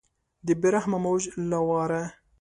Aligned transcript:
د 0.45 0.47
بې 0.61 0.69
رحمه 0.75 0.97
موج 1.03 1.23
له 1.49 1.59
واره 1.67 2.03